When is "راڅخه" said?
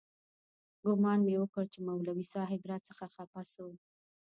2.69-3.07